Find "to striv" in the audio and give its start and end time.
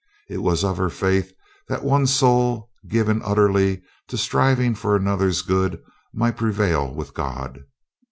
4.07-4.57